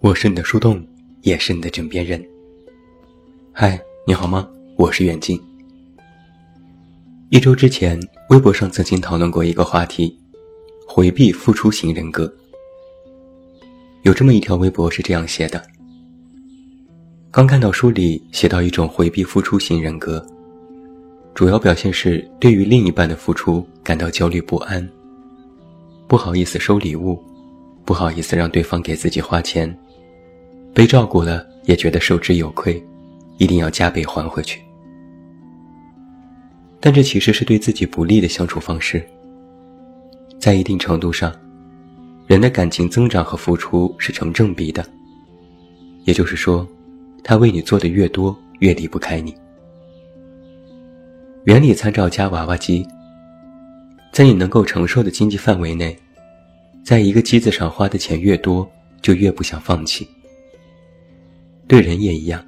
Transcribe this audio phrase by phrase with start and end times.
[0.00, 0.82] 我是你的树洞，
[1.20, 2.24] 也是你的枕边人。
[3.52, 4.48] 嗨，你好吗？
[4.76, 5.38] 我是远近。
[7.28, 8.00] 一周之前，
[8.30, 10.18] 微博上曾经讨论过一个话题：
[10.86, 12.32] 回避付出型人格。
[14.08, 15.62] 有这么一条微博是这样写的：
[17.30, 20.26] 刚看到书里写到一种回避付出型人格，
[21.34, 24.88] 主要表现是对于另一半的付出感到焦虑不安，
[26.06, 27.22] 不好意思收礼物，
[27.84, 29.78] 不好意思让对方给自己花钱。
[30.72, 32.82] 被照顾了，也觉得受之有愧，
[33.36, 34.58] 一定要加倍还回去。
[36.80, 39.06] 但这其实是对自己不利的相处方式。
[40.40, 41.30] 在一定程度上，
[42.28, 44.84] 人的感情增长和付出是成正比的。
[46.04, 46.68] 也就是说，
[47.24, 49.34] 他为你做的越多，越离不开你。
[51.44, 52.86] 原理参照夹娃娃机，
[54.12, 55.98] 在你能够承受的经济范围内，
[56.84, 58.70] 在一个机子上花的钱越多，
[59.00, 60.06] 就越不想放弃。
[61.66, 62.46] 对人也一样，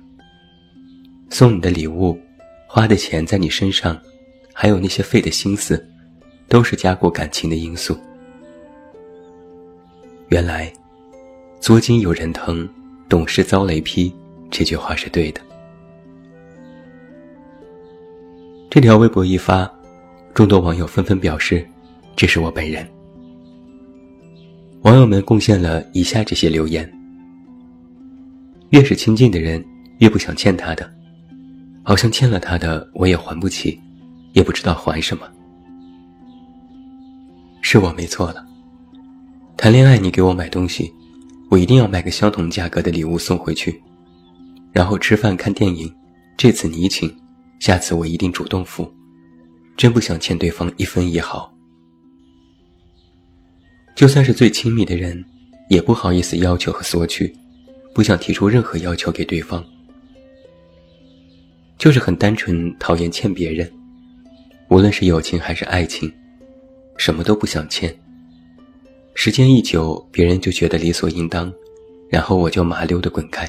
[1.31, 2.21] 送你的礼物，
[2.67, 3.99] 花的钱在你身上，
[4.53, 5.83] 还有那些费的心思，
[6.49, 7.99] 都是加过感情的因素。
[10.31, 10.73] 原来，
[11.59, 12.69] 作金有人疼，
[13.09, 14.15] 懂事遭雷劈，
[14.49, 15.41] 这句话是对的。
[18.71, 19.69] 这条微博一发，
[20.33, 21.67] 众多网友纷纷表示，
[22.15, 22.89] 这是我本人。
[24.83, 26.89] 网友们贡献了以下这些留言。
[28.69, 29.65] 越是亲近的人，
[29.99, 30.89] 越不想欠他的，
[31.83, 33.81] 好像欠了他的我也还不起，
[34.33, 35.29] 也不知道还什么。
[37.63, 38.47] 是我没错了。
[39.61, 40.91] 谈恋爱你给我买东西，
[41.51, 43.79] 我一定要买个相同价格的礼物送回去。
[44.73, 45.95] 然后吃饭看电影，
[46.35, 47.15] 这次你请，
[47.59, 48.91] 下次我一定主动付。
[49.77, 51.55] 真不想欠对方一分一毫。
[53.95, 55.23] 就算是最亲密的人，
[55.69, 57.31] 也不好意思要求和索取。
[57.95, 59.63] 不想提出任何要求给对方，
[61.77, 63.71] 就是很单纯讨厌欠别人，
[64.71, 66.11] 无论是友情还是爱情，
[66.97, 67.95] 什么都不想欠。
[69.23, 71.53] 时间一久，别人就觉得理所应当，
[72.09, 73.47] 然后我就麻溜的滚开。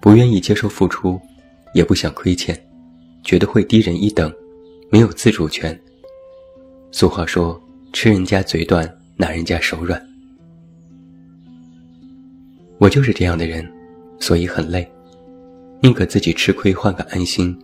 [0.00, 1.16] 不愿意接受付出，
[1.74, 2.60] 也不想亏欠，
[3.22, 4.34] 觉得会低人一等，
[4.90, 5.80] 没有自主权。
[6.90, 7.62] 俗话说
[7.94, 10.04] ：“吃人家嘴短，拿人家手软。”
[12.78, 13.64] 我就是这样的人，
[14.18, 14.84] 所以很累，
[15.80, 17.56] 宁可自己吃亏换个安心，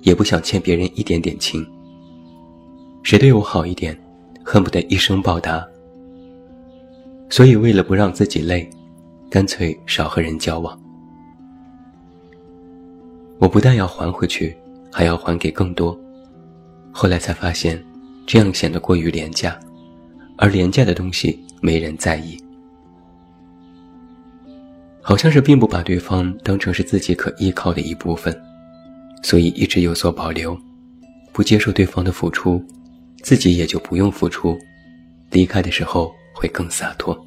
[0.00, 1.64] 也不想欠别人一点点情。
[3.04, 3.96] 谁对我好一点，
[4.52, 5.64] 恨不得一生报答。
[7.28, 8.68] 所以为了不让自己累，
[9.30, 10.76] 干脆少和人交往。
[13.38, 14.56] 我不但要还回去，
[14.90, 15.96] 还要还给更多。
[16.90, 17.80] 后来才发现，
[18.26, 19.56] 这样显得过于廉价，
[20.36, 22.36] 而廉价的东西没人在意。
[25.00, 28.36] 好像是并不把对方当成是自己可依靠的一部分，
[29.22, 30.58] 所以一直有所保留，
[31.32, 32.60] 不接受对方的付出，
[33.22, 34.58] 自己也就不用付出，
[35.30, 37.26] 离开的时候会更洒脱。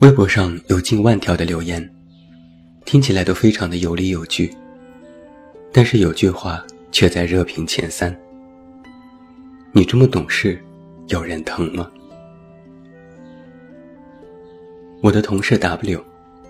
[0.00, 1.86] 微博上有近万条的留言，
[2.86, 4.54] 听起来都非常的有理有据，
[5.72, 8.18] 但是有句话却在热评前三：
[9.72, 10.58] 你这么懂事，
[11.08, 11.90] 有人疼吗？
[15.02, 16.02] 我的同事 W，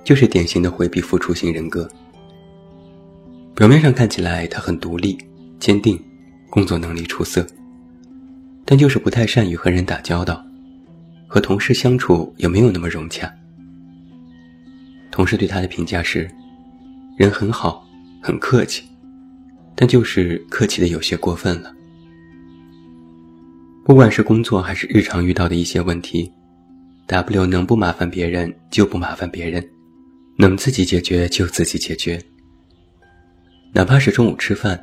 [0.04, 1.88] 就是典型的回避付出型人格。
[3.54, 5.18] 表面上看起来他很独立、
[5.60, 6.02] 坚定，
[6.48, 7.46] 工作能力出色，
[8.64, 10.42] 但就是不太善于和人打交道，
[11.28, 13.30] 和同事相处也没有那么融洽。
[15.10, 16.28] 同事对他的评价是：
[17.18, 17.86] 人很好，
[18.22, 18.84] 很客气，
[19.74, 21.72] 但就是客气的有些过分了。
[23.84, 26.32] 不管是工作还是日常遇到的一些问题。
[27.06, 29.68] W 能不麻烦别人就不麻烦别人，
[30.38, 32.22] 能自己解决就自己解决。
[33.72, 34.80] 哪怕是中午吃饭，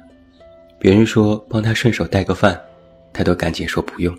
[0.80, 2.60] 别人说帮他顺手带个饭，
[3.12, 4.16] 他都赶紧说不用。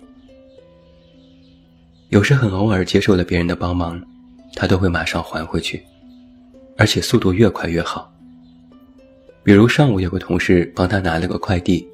[2.09, 4.01] 有时很偶尔接受了别人的帮忙，
[4.55, 5.81] 他都会马上还回去，
[6.75, 8.11] 而且速度越快越好。
[9.43, 11.87] 比如上午有个同事帮他拿了个快递，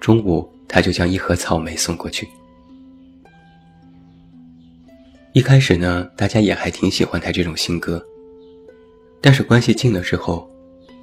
[0.00, 2.26] 中午他就将一盒草莓送过去。
[5.32, 8.02] 一开始呢，大家也还挺喜欢他这种性格。
[9.20, 10.50] 但是关系近了之后，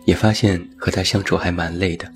[0.06, 2.12] 也发现和他相处还蛮累的。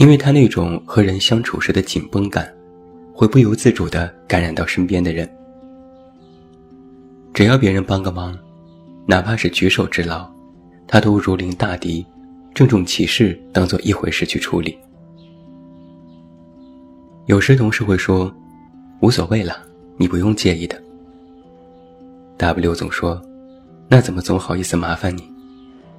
[0.00, 2.50] 因为他那种和人相处时的紧绷感，
[3.12, 5.30] 会不由自主地感染到身边的人。
[7.34, 8.34] 只要别人帮个忙，
[9.04, 10.26] 哪怕是举手之劳，
[10.88, 12.02] 他都如临大敌，
[12.54, 14.74] 郑重其事当做一回事去处理。
[17.26, 18.34] 有时同事会说
[19.02, 19.54] ：“无所谓了，
[19.98, 20.82] 你不用介意的。
[22.38, 23.20] ”W 总说
[23.86, 25.30] ：“那怎么总好意思麻烦你？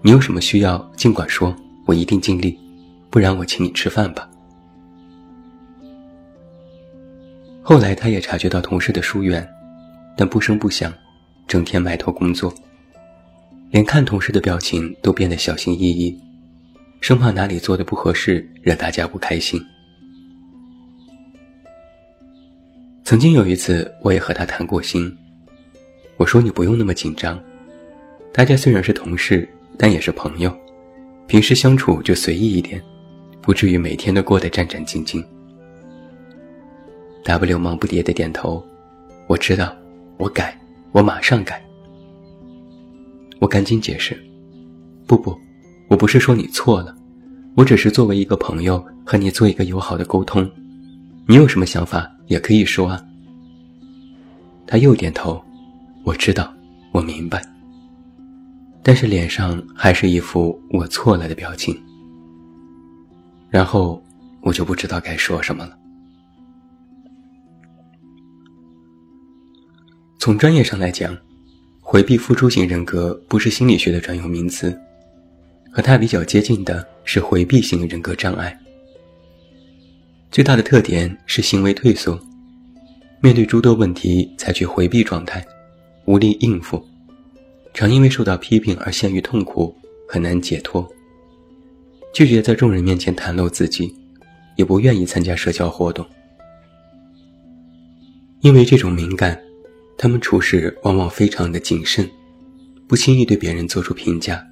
[0.01, 1.55] 你有什么需要尽管说，
[1.85, 2.57] 我一定尽力，
[3.11, 4.27] 不然我请你吃饭吧。”
[7.61, 9.47] 后来他也察觉到同事的疏远，
[10.17, 10.91] 但不声不响，
[11.47, 12.51] 整天埋头工作，
[13.69, 16.19] 连看同事的表情都变得小心翼翼，
[16.99, 19.63] 生怕哪里做的不合适惹大家不开心。
[23.03, 25.15] 曾经有一次，我也和他谈过心。
[26.17, 27.41] 我说：“你不用那么紧张，
[28.33, 29.47] 大家虽然是同事，
[29.77, 30.55] 但也是朋友，
[31.27, 32.81] 平时相处就随意一点，
[33.41, 35.23] 不至于每天都过得战战兢兢。
[37.23, 38.63] ”W 忙不迭的点头
[39.27, 39.75] ：“我知道，
[40.17, 40.59] 我改，
[40.91, 41.63] 我马上改。”
[43.39, 44.15] 我赶紧解释
[45.07, 45.37] ：“不不，
[45.87, 46.95] 我不是说你错了，
[47.55, 50.49] 我只是作为一个朋友和你做一个友好的沟通。”
[51.27, 53.01] 你有什么想法也可以说啊。
[54.65, 55.41] 他又点头，
[56.03, 56.51] 我知道，
[56.91, 57.41] 我明白。
[58.83, 61.79] 但是脸上还是一副我错了的表情。
[63.51, 64.01] 然后
[64.41, 65.77] 我就不知道该说什么了。
[70.17, 71.15] 从专业上来讲，
[71.81, 74.79] 回避付出型人格不是心理学的专有名词，
[75.71, 78.57] 和它比较接近的是回避型人格障碍。
[80.31, 82.17] 最大的特点是行为退缩，
[83.19, 85.45] 面对诸多问题采取回避状态，
[86.05, 86.81] 无力应付，
[87.73, 89.75] 常因为受到批评而陷于痛苦，
[90.07, 90.89] 很难解脱。
[92.13, 93.93] 拒绝在众人面前袒露自己，
[94.57, 96.05] 也不愿意参加社交活动。
[98.41, 99.39] 因为这种敏感，
[99.97, 102.09] 他们处事往往非常的谨慎，
[102.87, 104.43] 不轻易对别人做出评价，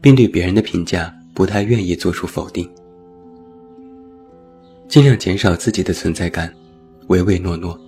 [0.00, 2.68] 并对别人的评价不太愿意做出否定。
[4.88, 6.54] 尽量减少自己的存在感，
[7.08, 7.78] 唯唯诺诺，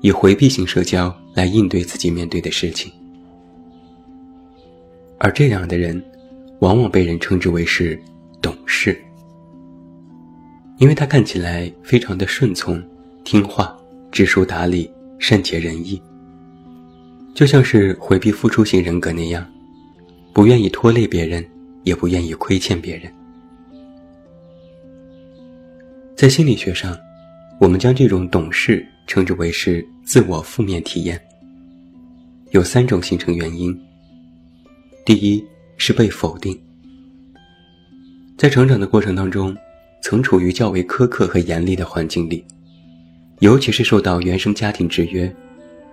[0.00, 2.90] 以回避型社交来应对自己面对的事情。
[5.18, 6.00] 而这样的人，
[6.60, 8.00] 往往被人称之为是
[8.40, 9.00] 懂事，
[10.78, 12.82] 因为他看起来非常的顺从、
[13.24, 13.76] 听话、
[14.12, 16.00] 知书达理、善解人意，
[17.34, 19.46] 就像是回避付出型人格那样，
[20.32, 21.44] 不愿意拖累别人，
[21.82, 23.12] 也不愿意亏欠别人。
[26.14, 26.96] 在心理学上，
[27.60, 31.20] 我们将这种懂事称之为是自我负面体验。
[32.52, 33.78] 有三种形成原因。
[35.04, 35.44] 第一
[35.76, 36.58] 是被否定，
[38.36, 39.56] 在成长的过程当中，
[40.02, 42.44] 曾处于较为苛刻和严厉的环境里，
[43.40, 45.34] 尤其是受到原生家庭制约，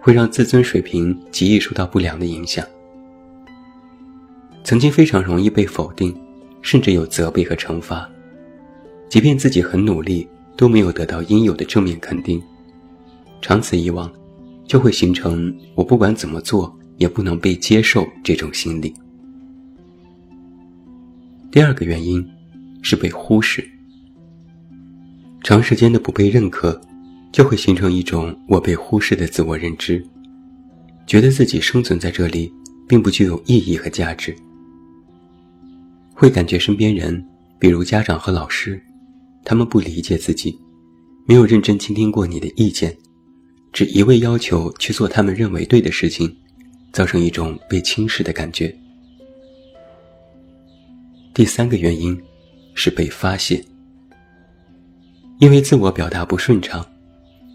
[0.02, 2.66] 会让自尊水平极易受到不良的影响。
[4.62, 6.14] 曾经非常容易被否定，
[6.62, 8.10] 甚至有责备和惩罚。
[9.08, 12.42] 即便自己很努力，都没有得到应有的正面肯定，
[13.42, 14.12] 长此以往，
[14.68, 18.94] 就会形成我不管怎么做也不能被接受这种心理。
[21.52, 22.26] 第二个原因
[22.84, 23.68] 是被忽视，
[25.42, 26.80] 长时间的不被认可，
[27.32, 30.06] 就会形成一种我被忽视的自我认知，
[31.08, 32.54] 觉得自己生存在这里
[32.88, 34.36] 并不具有意义和价值，
[36.14, 37.26] 会感觉身边人，
[37.58, 38.80] 比如家长和老师。
[39.46, 40.58] 他们不理解自己，
[41.26, 42.96] 没有认真倾听过你的意见，
[43.74, 46.34] 只一味要求去做他们认为对的事情，
[46.94, 48.74] 造成一种被轻视的感觉。
[51.34, 52.18] 第三个原因
[52.74, 53.64] 是被发泄，
[55.40, 56.86] 因为自我表达不顺畅，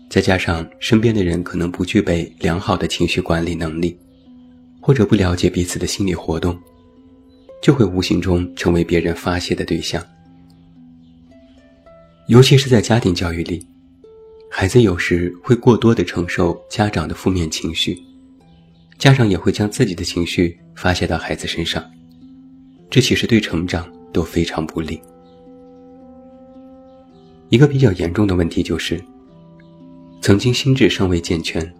[0.08, 3.98] 再加上身边的人可能不具备良好的情绪管理能力，
[4.80, 6.58] 或者不了解彼此的心理活动，
[7.62, 10.04] 就会无形中成为别人发泄的对象。
[12.28, 13.66] 尤其是在家庭教育里，
[14.50, 17.98] 孩子有时会过多的承受家长的负面情绪，
[18.98, 21.82] 家长也会将自己的情绪发泄到孩子身上，
[22.90, 25.00] 这其实对成长都非常不利。
[27.48, 29.02] 一个比较严重的问题就是，
[30.20, 31.72] 曾经心智尚未健全，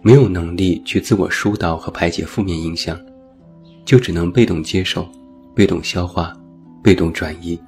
[0.00, 2.98] 没有能力去自我疏导和排解负面影响，
[3.84, 5.08] 就只能被动接受、
[5.54, 6.36] 被动消化、
[6.82, 7.58] 被动转移。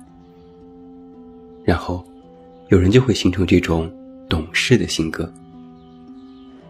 [1.64, 2.04] 然后，
[2.68, 3.90] 有人就会形成这种
[4.28, 5.32] 懂事的性格，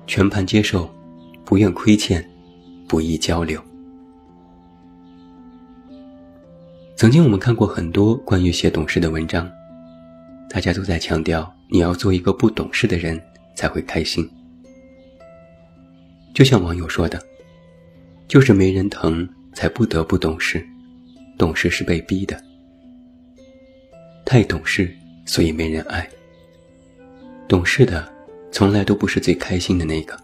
[0.06, 0.88] 全盘接受，
[1.44, 2.24] 不愿亏欠，
[2.88, 3.60] 不易交流。
[6.96, 9.50] 曾经我们看过很多关于写懂事的文章，
[10.48, 13.20] 大家都在强调你要做一个不懂事的人
[13.56, 14.28] 才会开心。
[16.32, 17.20] 就像网友说的
[18.28, 20.64] ：“就是没人疼，才不得不懂事。
[21.36, 22.40] 懂事是被逼的，
[24.24, 24.88] 太懂事，
[25.26, 26.08] 所以没人爱。
[27.48, 28.08] 懂事的，
[28.52, 30.16] 从来都不是最开心的那个。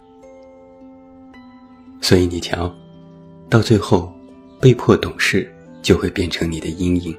[2.00, 2.72] 所以你瞧，
[3.48, 4.12] 到最后，
[4.60, 7.16] 被迫懂事就会变成你的阴影。”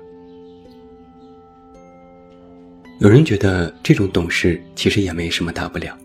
[3.00, 5.98] 有人觉得这种懂事其实也没什么大不了，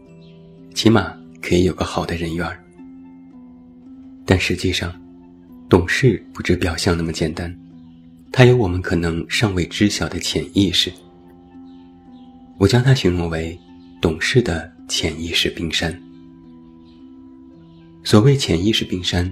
[0.75, 2.59] 起码可以有个好的人缘儿。
[4.25, 4.93] 但实际上，
[5.69, 7.55] 懂事不止表象那么简单，
[8.33, 10.91] 它有我们可能尚未知晓的潜意识。
[12.59, 13.59] 我将它形容为
[14.01, 15.95] 懂事的潜意识冰山。
[18.03, 19.31] 所谓潜意识冰山，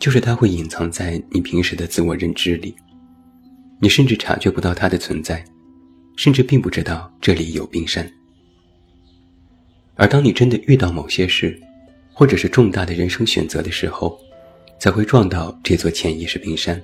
[0.00, 2.74] 就是它会隐藏在你平时的自我认知里，
[3.78, 5.44] 你甚至察觉不到它的存在。
[6.16, 8.06] 甚至并不知道这里有冰山，
[9.94, 11.58] 而当你真的遇到某些事，
[12.12, 14.20] 或者是重大的人生选择的时候，
[14.78, 16.78] 才会撞到这座潜意识冰山。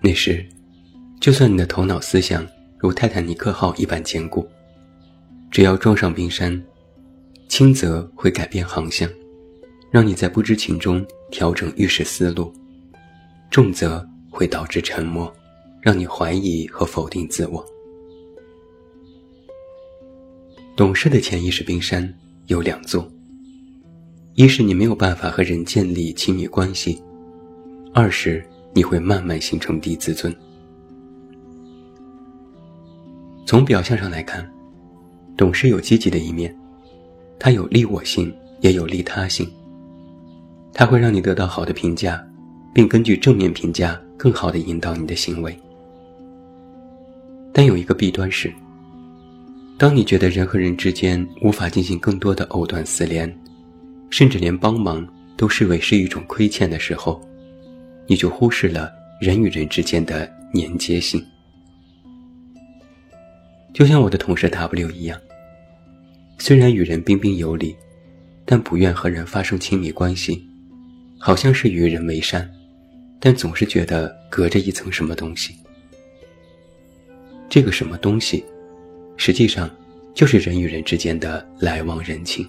[0.00, 0.46] 那时，
[1.20, 2.46] 就算你的头脑思想
[2.78, 4.48] 如泰坦尼克号一般坚固，
[5.50, 6.62] 只要撞上冰山，
[7.48, 9.10] 轻则会改变航向，
[9.94, 12.52] 让你在不知情中调整遇事思路；
[13.48, 15.32] 重则会导致沉默。
[15.80, 17.64] 让你怀疑和否定自我。
[20.74, 22.12] 懂事的潜意识冰山
[22.46, 23.08] 有两座：
[24.34, 27.00] 一是你没有办法和人建立亲密关系；
[27.92, 30.34] 二是你会慢慢形成低自尊。
[33.46, 34.50] 从表象上来看，
[35.36, 36.52] 懂事有积极的一面，
[37.38, 39.46] 它有利我性，也有利他性。
[40.74, 42.22] 它会让你得到好的评价，
[42.74, 45.56] 并根据正面评价更好的引导你的行为。
[47.52, 48.52] 但有一个弊端是，
[49.78, 53.32] 当你觉得人和人之间无法进行更多的藕断丝连，
[54.10, 57.22] 甚至连帮忙都视为是一种亏欠的时候，
[58.08, 58.90] 你就忽视了
[59.20, 61.24] 人与人之间的粘接性。
[63.72, 65.16] 就像我的同事 W 一样，
[66.38, 67.76] 虽然与人彬彬有礼，
[68.44, 70.44] 但不愿和人发生亲密关系，
[71.26, 72.46] 好像是与人为善，
[73.18, 75.54] 但总是觉得隔着一层什么东西。
[77.48, 78.44] 这个什么东西，
[79.16, 79.70] 实际上
[80.12, 82.46] 就是人与人之间的来往人情。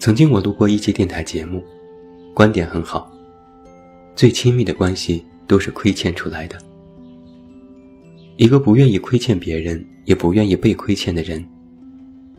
[0.00, 1.62] 曾经我录过一期电台节目，
[2.34, 3.08] 观点很好。
[4.16, 6.58] 最亲密的关系都是亏欠出来的。
[8.36, 11.46] 一个不愿意亏欠别人，也不愿意被亏欠的人，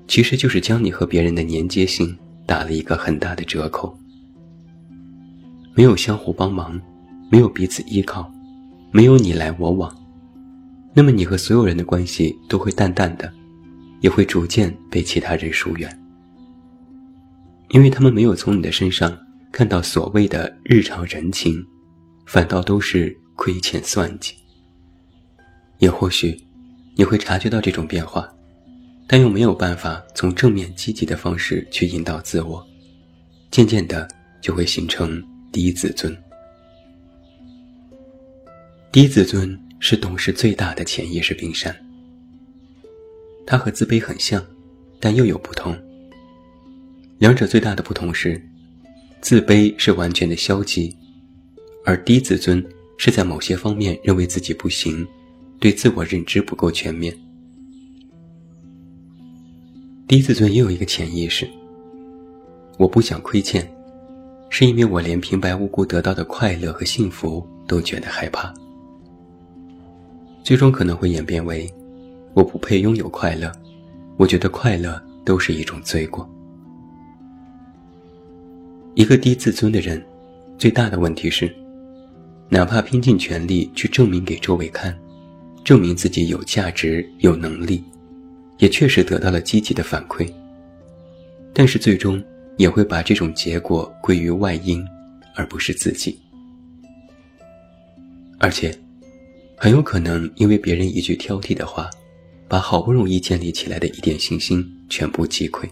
[0.10, 2.14] 其实就是将你和别人的连接性
[2.46, 3.98] 打了一个很大的折扣。
[5.74, 6.80] 没有相互帮忙，
[7.30, 8.32] 没有彼此依靠。
[8.92, 9.92] 没有你来我往，
[10.94, 13.34] 那么你和所有人的关系都会淡淡的，
[14.02, 16.00] 也会逐渐被其他人疏远，
[17.70, 19.18] 因为他们没有从你的身上
[19.52, 21.60] 看到所谓的日常人情，
[22.28, 24.36] 反倒都是亏欠算计。
[25.80, 26.40] 也或许
[26.96, 28.32] 你会察觉到这种变化，
[29.08, 32.66] 但又没有办法从正面积极的方式去引导自我，
[33.52, 34.08] 渐渐的
[34.42, 36.16] 就会形成低自尊。
[38.92, 41.76] 低自尊是懂事最大的潜意识冰山，
[43.46, 44.44] 它和自卑很像，
[45.00, 45.78] 但又有不同。
[47.18, 48.42] 两者最大的不同是，
[49.22, 50.96] 自卑是完全的消极，
[51.86, 52.64] 而低自尊
[52.98, 55.08] 是在某些方面认为自己不行，
[55.60, 57.18] 对自我认知不够全面。
[60.06, 61.50] 低自尊也有一个潜意识，
[62.78, 63.66] 我不想亏欠，
[64.50, 68.54] 是因为我连平白无故得到的快乐和幸福都觉得害怕。
[70.44, 71.74] 最终可能会演变为，
[72.34, 73.50] 我不配拥有快乐，
[74.18, 76.30] 我觉得快乐都是一种罪过。
[78.94, 80.04] 一个低自尊的人，
[80.58, 81.52] 最大的问题是，
[82.50, 84.96] 哪怕拼尽全力去证明给周围看，
[85.64, 87.82] 证明自己有价值、有能力，
[88.64, 90.26] 也确实得到了积极的反馈，
[91.54, 92.24] 但是最终
[92.56, 94.82] 也会把这种结果归于外因，
[95.36, 96.18] 而不是自己，
[98.40, 98.74] 而且。
[99.56, 101.90] 很有可能因为别人一句挑剔的话，
[102.50, 105.70] 把好不容易建立起来的一点信心全部击溃。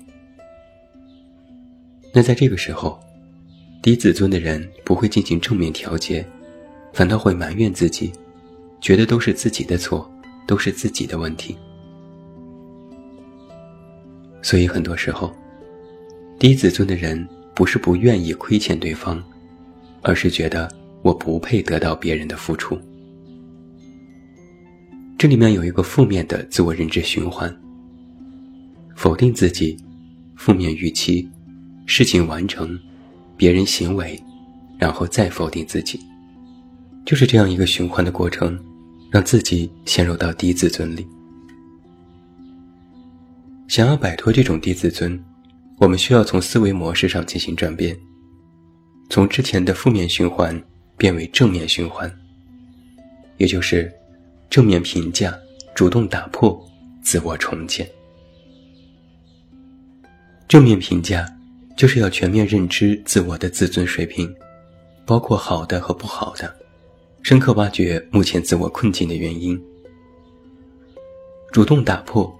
[2.14, 2.98] 那在这个时候，
[3.82, 6.26] 低自尊的人不会进行正面调节，
[6.94, 8.14] 反倒会埋怨自己，
[8.80, 10.10] 觉得都是自己的错，
[10.48, 11.58] 都是自己的问题。
[14.42, 15.34] 所以很多时候，
[16.40, 19.24] 低自尊的人不是不愿意亏欠对方，
[20.02, 20.72] 而是觉得
[21.04, 22.80] 我不配得到别人的付出。
[25.18, 27.56] 这里面有一个负面的自我认知循环：
[28.96, 29.78] 否定自己，
[30.36, 31.30] 负面预期，
[31.86, 32.80] 事情完成，
[33.38, 34.20] 别人行为，
[34.80, 36.00] 然后再否定自己，
[37.06, 38.60] 就是这样一个循环的过程，
[39.12, 41.06] 让自己陷入到低自尊里。
[43.72, 45.18] 想要摆脱这种低自尊，
[45.78, 47.98] 我们需要从思维模式上进行转变，
[49.10, 50.62] 从之前的负面循环
[50.98, 52.14] 变为正面循环，
[53.38, 53.90] 也就是
[54.50, 55.34] 正面评价，
[55.74, 56.62] 主动打破
[57.02, 57.90] 自我重建。
[60.50, 61.26] 正面评价
[61.78, 64.30] 就是要全面认知自我的自尊水平，
[65.06, 66.54] 包括好的和不好的，
[67.24, 69.58] 深刻挖掘目前自我困境的原因，
[71.54, 72.38] 主动打破。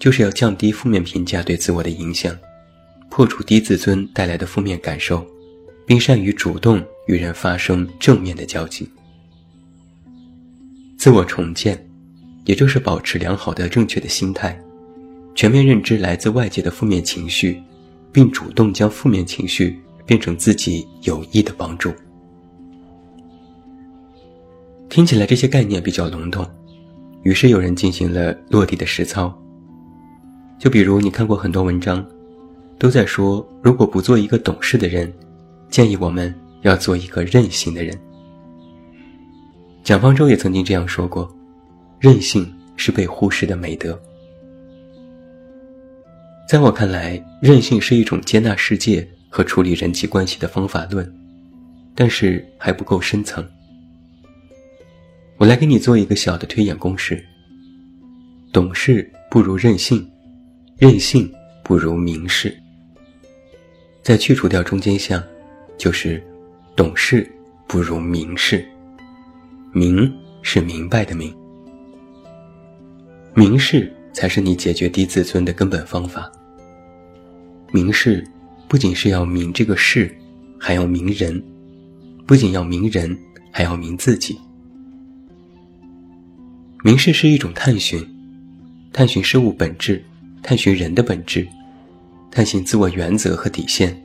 [0.00, 2.34] 就是要降低负面评价对自我的影响，
[3.10, 5.24] 破除低自尊带来的负面感受，
[5.86, 8.90] 并善于主动与人发生正面的交集。
[10.96, 11.86] 自我重建，
[12.46, 14.58] 也就是保持良好的正确的心态，
[15.34, 17.62] 全面认知来自外界的负面情绪，
[18.10, 21.92] 并主动将负面情绪变成自己有益的帮助。
[24.88, 26.46] 听起来这些概念比较笼统，
[27.22, 29.39] 于是有人进行了落地的实操。
[30.60, 32.06] 就比如你看过很多文章，
[32.78, 35.10] 都在说，如果不做一个懂事的人，
[35.70, 37.98] 建议我们要做一个任性的人。
[39.82, 41.26] 蒋方舟也曾经这样说过
[41.98, 43.98] ：“任性是被忽视的美德。”
[46.46, 51.10] 在我看来，任性是一种接纳世界和处理人际关系的方法论，
[51.94, 53.42] 但是还不够深层。
[55.38, 57.24] 我来给你做一个小的推演公式：
[58.52, 60.06] 懂事不如任性。
[60.80, 61.30] 任性
[61.62, 62.56] 不如明事。
[64.00, 65.22] 再去除掉中间项，
[65.76, 66.22] 就是
[66.74, 67.30] 懂事
[67.68, 68.66] 不如明事。
[69.72, 70.10] 明
[70.40, 71.36] 是明白的明，
[73.34, 76.32] 明事才是你解决低自尊的根本方法。
[77.70, 78.26] 明事
[78.66, 80.10] 不仅是要明这个事，
[80.58, 81.38] 还要明人；
[82.26, 83.14] 不仅要明人，
[83.52, 84.40] 还要明自己。
[86.82, 88.02] 明事是一种探寻，
[88.94, 90.02] 探寻事物本质。
[90.42, 91.46] 探寻人的本质，
[92.30, 93.96] 探寻自我原则和底线，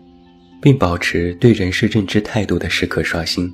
[0.61, 3.51] 并保持对人事认知态度的时刻刷新。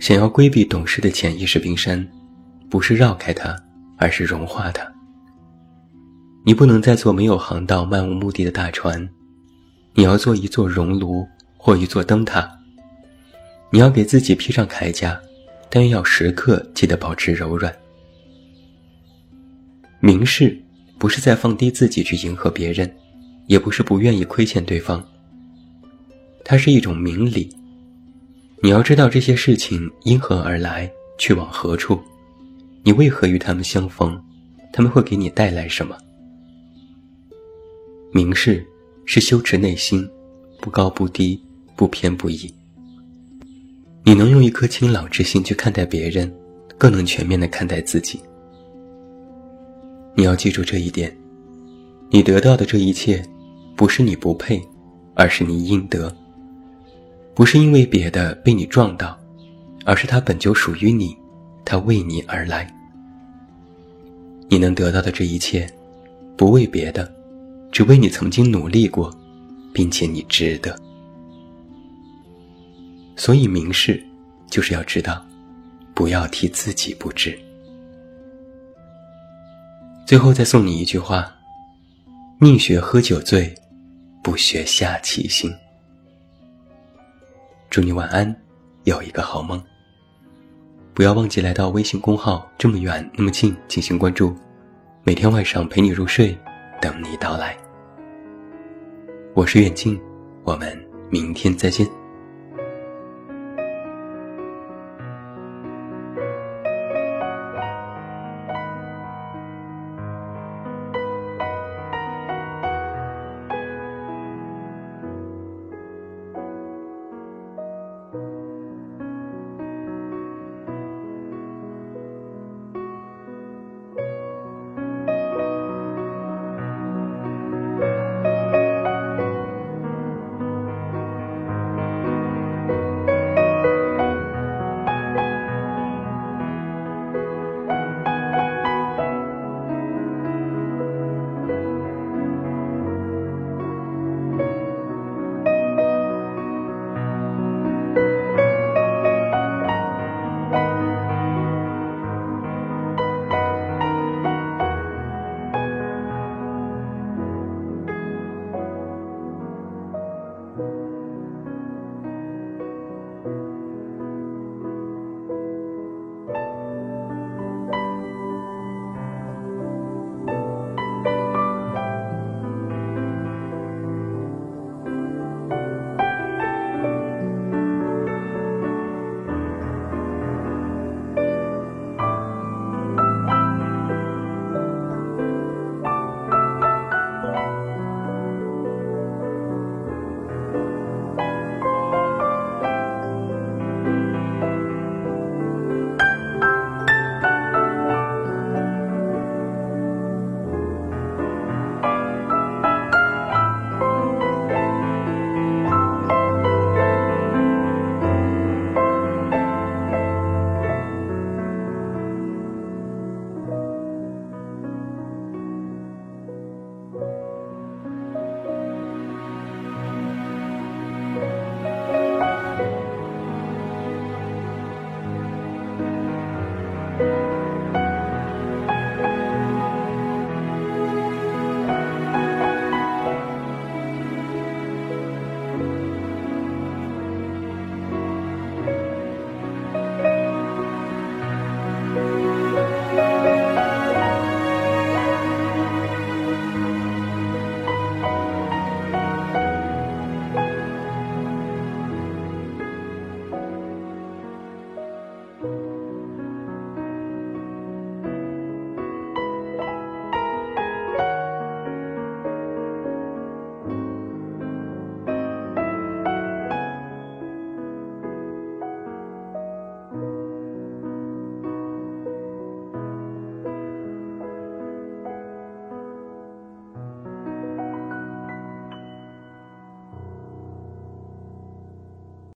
[0.00, 2.06] 想要规避懂事的潜意识冰山，
[2.68, 3.56] 不是绕开它，
[3.96, 4.84] 而是融化它。
[6.44, 9.08] 你不能再做没有航道、漫无目的的大船，
[9.94, 11.24] 你要做一座熔炉
[11.56, 12.50] 或一座灯塔。
[13.70, 15.18] 你要给自己披上铠甲，
[15.70, 17.72] 但要时刻记得保持柔软。
[20.00, 20.58] 明示。
[21.02, 22.88] 不是在放低自己去迎合别人，
[23.48, 25.04] 也不是不愿意亏欠对方。
[26.44, 27.52] 它是一种明理。
[28.62, 30.88] 你要知道这些事情因何而来，
[31.18, 32.00] 去往何处，
[32.84, 34.16] 你为何与他们相逢，
[34.72, 35.98] 他们会给你带来什么。
[38.12, 38.64] 明示
[39.04, 40.08] 是修持内心，
[40.60, 41.42] 不高不低，
[41.74, 42.48] 不偏不倚。
[44.04, 46.32] 你能用一颗清朗之心去看待别人，
[46.78, 48.20] 更能全面的看待自己。
[50.14, 51.16] 你要记住这一点，
[52.10, 53.24] 你得到的这一切，
[53.74, 54.62] 不是你不配，
[55.14, 56.14] 而是你应得。
[57.34, 59.18] 不是因为别的被你撞到，
[59.86, 61.16] 而是它本就属于你，
[61.64, 62.70] 它为你而来。
[64.50, 65.66] 你能得到的这一切，
[66.36, 67.10] 不为别的，
[67.70, 69.10] 只为你曾经努力过，
[69.72, 70.78] 并且你值得。
[73.16, 74.02] 所以明示，
[74.50, 75.24] 就是要知道，
[75.94, 77.38] 不要替自己不值。
[80.12, 81.32] 最后再送你一句话：
[82.38, 83.50] 宁学喝酒醉，
[84.22, 85.50] 不学下棋心。
[87.70, 88.36] 祝你晚安，
[88.84, 89.58] 有一个好梦。
[90.92, 94.36] 不要忘记来到微信公号“这么远那么近”进行关注，
[95.02, 96.38] 每天晚上陪你入睡，
[96.78, 97.56] 等你到来。
[99.32, 99.98] 我是远近，
[100.44, 101.88] 我们明天再见。